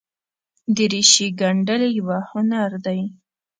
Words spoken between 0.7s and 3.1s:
دریشي ګنډل یوه هنر دی.